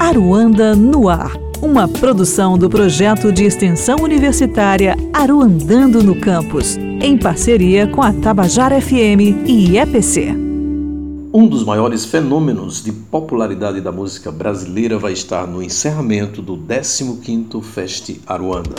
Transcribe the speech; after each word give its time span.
Aruanda 0.00 0.76
no 0.76 1.08
Ar, 1.08 1.32
uma 1.60 1.88
produção 1.88 2.56
do 2.56 2.70
projeto 2.70 3.32
de 3.32 3.44
extensão 3.44 3.96
universitária 4.00 4.96
Aruandando 5.12 6.04
no 6.04 6.20
Campus, 6.20 6.76
em 6.76 7.18
parceria 7.18 7.88
com 7.88 8.00
a 8.00 8.12
Tabajara 8.12 8.80
FM 8.80 9.44
e 9.44 9.76
EPC. 9.76 10.32
Um 11.34 11.48
dos 11.48 11.64
maiores 11.64 12.04
fenômenos 12.04 12.82
de 12.82 12.92
popularidade 12.92 13.80
da 13.80 13.90
música 13.90 14.30
brasileira 14.30 14.96
vai 14.98 15.12
estar 15.12 15.48
no 15.48 15.60
encerramento 15.60 16.40
do 16.40 16.56
15º 16.56 17.60
Fest 17.60 18.18
Aruanda. 18.24 18.76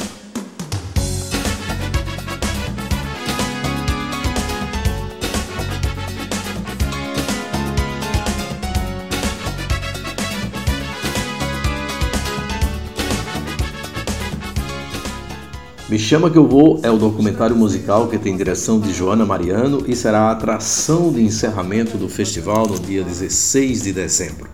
Me 15.89 15.97
Chama 15.97 16.29
Que 16.29 16.37
Eu 16.37 16.47
Vou 16.47 16.79
é 16.83 16.91
o 16.91 16.97
documentário 16.97 17.55
musical 17.55 18.07
que 18.07 18.19
tem 18.19 18.37
direção 18.37 18.79
de 18.79 18.93
Joana 18.93 19.25
Mariano 19.25 19.83
e 19.87 19.95
será 19.95 20.27
a 20.27 20.31
atração 20.31 21.11
de 21.11 21.19
encerramento 21.23 21.97
do 21.97 22.07
festival 22.07 22.67
no 22.67 22.77
dia 22.77 23.03
16 23.03 23.81
de 23.81 23.91
dezembro. 23.91 24.47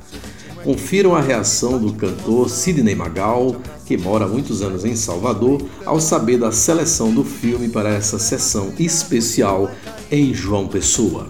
Confiram 0.64 1.14
a 1.14 1.20
reação 1.20 1.78
do 1.78 1.92
cantor 1.92 2.50
Sidney 2.50 2.96
Magal, 2.96 3.58
que 3.86 3.98
mora 3.98 4.24
há 4.24 4.28
muitos 4.30 4.62
anos 4.62 4.86
em 4.86 4.96
Salvador, 4.96 5.62
ao 5.86 6.00
saber 6.00 6.38
da 6.38 6.54
seleção 6.54 7.14
do 7.14 7.26
filme 7.26 7.68
para 7.68 7.90
essa 7.90 8.18
sessão 8.18 8.72
especial 8.80 9.70
em 10.10 10.34
João 10.34 10.70
Pessoa. 10.70 11.28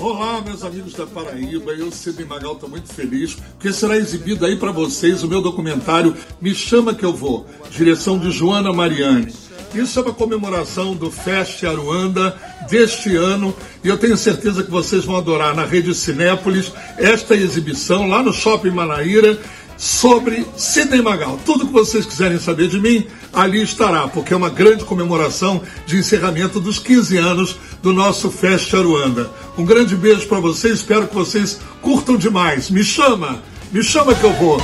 Olá, 0.00 0.40
meus 0.40 0.64
amigos 0.64 0.94
da 0.94 1.06
Paraíba, 1.06 1.72
eu, 1.72 1.92
Sidney 1.92 2.24
Magal, 2.24 2.54
estou 2.54 2.70
muito 2.70 2.90
feliz, 2.90 3.34
porque 3.34 3.70
será 3.70 3.98
exibido 3.98 4.46
aí 4.46 4.56
para 4.56 4.72
vocês 4.72 5.22
o 5.22 5.28
meu 5.28 5.42
documentário 5.42 6.16
Me 6.40 6.54
Chama 6.54 6.94
Que 6.94 7.04
Eu 7.04 7.12
Vou, 7.12 7.46
direção 7.70 8.18
de 8.18 8.30
Joana 8.30 8.72
Mariani. 8.72 9.30
Isso 9.74 9.98
é 9.98 10.02
uma 10.02 10.14
comemoração 10.14 10.94
do 10.94 11.10
Fest 11.10 11.62
Aruanda 11.64 12.34
deste 12.70 13.14
ano 13.14 13.54
e 13.84 13.88
eu 13.88 13.98
tenho 13.98 14.16
certeza 14.16 14.64
que 14.64 14.70
vocês 14.70 15.04
vão 15.04 15.16
adorar 15.16 15.54
na 15.54 15.66
Rede 15.66 15.94
Cinépolis 15.94 16.72
esta 16.96 17.36
exibição 17.36 18.08
lá 18.08 18.22
no 18.22 18.32
Shopping 18.32 18.70
Manaíra 18.70 19.38
sobre 19.80 20.46
Sidney 20.58 21.00
Magal. 21.00 21.40
Tudo 21.46 21.66
que 21.66 21.72
vocês 21.72 22.04
quiserem 22.04 22.38
saber 22.38 22.68
de 22.68 22.78
mim, 22.78 23.06
ali 23.32 23.62
estará, 23.62 24.06
porque 24.06 24.34
é 24.34 24.36
uma 24.36 24.50
grande 24.50 24.84
comemoração 24.84 25.62
de 25.86 25.96
encerramento 25.96 26.60
dos 26.60 26.78
15 26.78 27.16
anos 27.16 27.58
do 27.82 27.90
nosso 27.90 28.30
Fest 28.30 28.74
Aruanda. 28.74 29.30
Um 29.56 29.64
grande 29.64 29.96
beijo 29.96 30.28
para 30.28 30.38
vocês, 30.38 30.80
espero 30.80 31.08
que 31.08 31.14
vocês 31.14 31.58
curtam 31.80 32.18
demais. 32.18 32.68
Me 32.68 32.84
chama, 32.84 33.42
me 33.72 33.82
chama 33.82 34.14
que 34.14 34.22
eu 34.22 34.34
vou. 34.34 34.60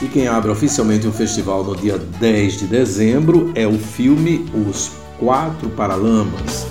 E 0.00 0.08
quem 0.08 0.26
abre 0.26 0.50
oficialmente 0.50 1.06
o 1.06 1.12
festival 1.12 1.62
no 1.62 1.76
dia 1.76 1.98
10 1.98 2.60
de 2.60 2.66
dezembro 2.66 3.52
é 3.54 3.66
o 3.66 3.78
filme 3.78 4.46
Os 4.54 4.92
Quatro 5.18 5.68
Paralamas. 5.70 6.65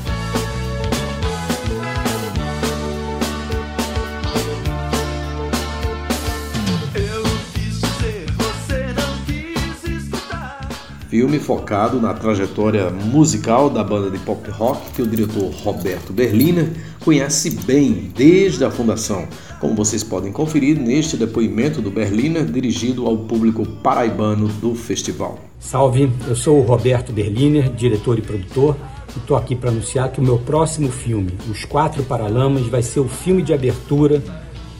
Filme 11.15 11.39
focado 11.39 12.01
na 12.01 12.13
trajetória 12.13 12.89
musical 12.89 13.69
da 13.69 13.81
banda 13.81 14.11
de 14.11 14.17
pop 14.17 14.49
rock 14.51 14.91
que 14.91 15.01
o 15.01 15.07
diretor 15.07 15.49
Roberto 15.63 16.11
Berliner 16.11 16.69
conhece 17.05 17.51
bem 17.51 18.11
desde 18.13 18.65
a 18.65 18.69
fundação, 18.69 19.25
como 19.61 19.73
vocês 19.75 20.03
podem 20.03 20.29
conferir 20.29 20.77
neste 20.77 21.15
depoimento 21.15 21.81
do 21.81 21.89
Berliner 21.89 22.43
dirigido 22.43 23.07
ao 23.07 23.17
público 23.17 23.65
paraibano 23.65 24.49
do 24.59 24.75
festival. 24.75 25.39
Salve, 25.57 26.11
eu 26.27 26.35
sou 26.35 26.59
o 26.59 26.63
Roberto 26.63 27.13
Berliner, 27.13 27.71
diretor 27.71 28.19
e 28.19 28.21
produtor, 28.21 28.75
e 29.15 29.19
estou 29.19 29.37
aqui 29.37 29.55
para 29.55 29.69
anunciar 29.69 30.11
que 30.11 30.19
o 30.19 30.23
meu 30.23 30.37
próximo 30.39 30.91
filme, 30.91 31.31
Os 31.49 31.63
Quatro 31.63 32.03
Paralamas, 32.03 32.67
vai 32.67 32.81
ser 32.81 32.99
o 32.99 33.07
filme 33.07 33.41
de 33.41 33.53
abertura 33.53 34.21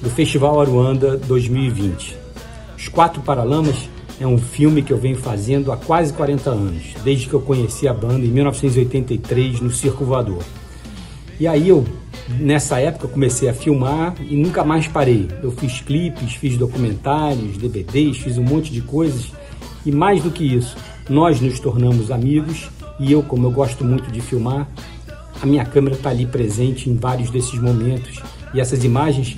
do 0.01 0.09
Festival 0.09 0.59
Aruanda 0.59 1.15
2020. 1.15 2.17
Os 2.77 2.89
Quatro 2.89 3.21
Paralamas 3.21 3.87
é 4.19 4.25
um 4.25 4.37
filme 4.37 4.81
que 4.81 4.93
eu 4.93 4.97
venho 4.97 5.17
fazendo 5.17 5.71
há 5.71 5.77
quase 5.77 6.13
40 6.13 6.49
anos, 6.49 6.83
desde 7.03 7.27
que 7.27 7.33
eu 7.33 7.41
conheci 7.41 7.87
a 7.87 7.93
banda 7.93 8.25
em 8.25 8.29
1983 8.29 9.61
no 9.61 9.71
Circo 9.71 10.05
Voador. 10.05 10.43
E 11.39 11.47
aí 11.47 11.67
eu, 11.67 11.85
nessa 12.39 12.79
época, 12.79 13.09
comecei 13.09 13.49
a 13.49 13.53
filmar 13.53 14.15
e 14.21 14.35
nunca 14.35 14.63
mais 14.63 14.87
parei. 14.87 15.27
Eu 15.43 15.51
fiz 15.51 15.81
clipes, 15.81 16.33
fiz 16.35 16.57
documentários, 16.57 17.57
DVDs, 17.57 18.17
fiz 18.17 18.37
um 18.37 18.43
monte 18.43 18.71
de 18.71 18.81
coisas. 18.81 19.33
E 19.85 19.91
mais 19.91 20.23
do 20.23 20.31
que 20.31 20.43
isso, 20.43 20.77
nós 21.09 21.41
nos 21.41 21.59
tornamos 21.59 22.09
amigos 22.09 22.69
e 22.99 23.11
eu, 23.11 23.21
como 23.21 23.45
eu 23.47 23.51
gosto 23.51 23.83
muito 23.83 24.09
de 24.09 24.21
filmar, 24.21 24.67
a 25.41 25.45
minha 25.45 25.65
câmera 25.65 25.95
está 25.95 26.09
ali 26.09 26.25
presente 26.25 26.89
em 26.89 26.95
vários 26.95 27.29
desses 27.29 27.59
momentos. 27.59 28.21
E 28.53 28.61
essas 28.61 28.85
imagens, 28.85 29.35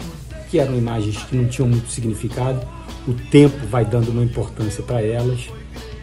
que 0.49 0.59
eram 0.59 0.75
imagens 0.77 1.17
que 1.23 1.35
não 1.35 1.45
tinham 1.45 1.67
muito 1.67 1.89
significado, 1.89 2.65
o 3.07 3.13
tempo 3.13 3.65
vai 3.67 3.85
dando 3.85 4.09
uma 4.09 4.23
importância 4.23 4.83
para 4.83 5.01
elas 5.01 5.49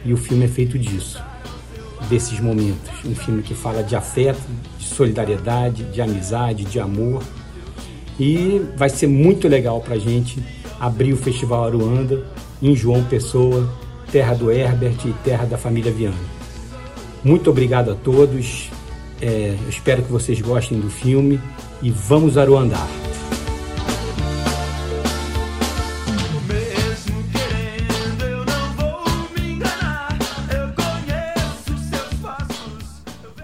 e 0.05 0.13
o 0.13 0.17
filme 0.17 0.45
é 0.45 0.49
feito 0.49 0.79
disso, 0.79 1.23
desses 2.09 2.41
momentos. 2.41 2.91
Um 3.05 3.15
filme 3.15 3.43
que 3.43 3.55
fala 3.55 3.83
de 3.83 3.97
afeto, 3.97 4.41
de 4.79 4.87
solidariedade, 4.87 5.85
de 5.85 6.01
amizade, 6.01 6.65
de 6.65 6.79
amor. 6.79 7.23
E 8.19 8.63
vai 8.77 8.89
ser 8.89 9.07
muito 9.07 9.49
legal 9.49 9.81
para 9.81 9.95
a 9.95 9.99
gente 9.99 10.43
abrir 10.79 11.13
o 11.13 11.17
Festival 11.17 11.65
Aruanda 11.65 12.25
em 12.63 12.75
João 12.77 13.03
Pessoa, 13.05 13.69
terra 14.13 14.35
do 14.35 14.51
Herbert 14.51 14.97
e 15.05 15.13
terra 15.25 15.45
da 15.45 15.59
família 15.59 15.91
Viana. 15.91 16.17
Muito 17.23 17.51
obrigado 17.51 17.91
a 17.91 17.95
todos. 17.95 18.71
É, 19.21 19.57
espero 19.69 20.03
que 20.03 20.13
vocês 20.13 20.41
gostem 20.41 20.79
do 20.79 20.91
filme 20.91 21.41
e 21.83 21.91
vamos 21.91 22.37
aruandar. 22.37 23.04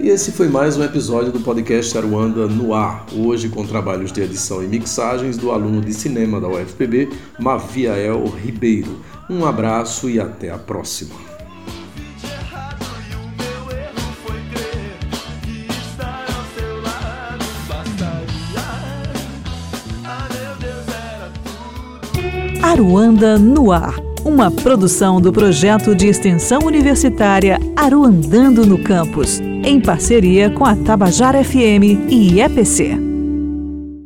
E 0.02 0.08
esse 0.08 0.32
foi 0.32 0.48
mais 0.48 0.78
um 0.78 0.82
episódio 0.82 1.30
do 1.30 1.40
podcast 1.40 1.96
Aruanda 1.98 2.46
no 2.46 2.72
ar, 2.72 3.04
hoje 3.14 3.50
com 3.50 3.66
trabalhos 3.66 4.10
de 4.10 4.22
edição 4.22 4.64
e 4.64 4.66
mixagens 4.66 5.36
do 5.36 5.50
aluno 5.50 5.82
de 5.82 5.92
cinema 5.92 6.40
da 6.40 6.48
UFPB, 6.48 7.10
Maviael 7.38 8.24
Ribeiro. 8.24 8.96
Um 9.28 9.44
abraço 9.44 10.08
e 10.08 10.18
até 10.18 10.48
a 10.48 10.56
próxima. 10.56 11.14
Aruanda 22.62 23.38
no 23.38 23.70
ar 23.70 24.10
uma 24.24 24.50
produção 24.50 25.20
do 25.20 25.32
projeto 25.32 25.94
de 25.94 26.06
extensão 26.06 26.60
universitária 26.64 27.58
Aruandando 27.74 28.66
no 28.66 28.82
Campus, 28.82 29.40
em 29.64 29.80
parceria 29.80 30.50
com 30.50 30.64
a 30.64 30.74
Tabajara 30.76 31.42
FM 31.44 32.08
e 32.08 32.40
EPC. 32.40 33.09